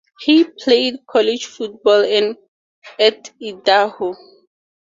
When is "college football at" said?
1.05-3.31